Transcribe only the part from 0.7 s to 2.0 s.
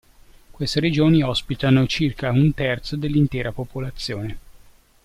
regioni ospitano